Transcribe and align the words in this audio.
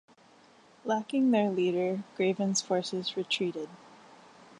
Lacking 0.83 1.29
their 1.29 1.51
leader, 1.51 2.03
Grayven's 2.17 2.59
forces 2.59 3.15
retreated. 3.15 3.69